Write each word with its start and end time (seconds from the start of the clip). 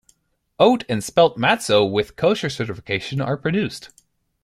Oat 0.59 0.83
and 0.89 1.03
spelt 1.03 1.37
matzo 1.37 1.85
with 1.87 2.15
kosher 2.15 2.49
certification 2.49 3.21
are 3.21 3.37
produced. 3.37 3.91